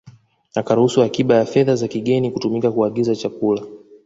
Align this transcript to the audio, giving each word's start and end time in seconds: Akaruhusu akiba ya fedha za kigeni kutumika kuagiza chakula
Akaruhusu 0.59 0.97
akiba 1.07 1.33
ya 1.35 1.45
fedha 1.45 1.75
za 1.75 1.87
kigeni 1.87 2.31
kutumika 2.31 2.71
kuagiza 2.71 3.15
chakula 3.15 3.63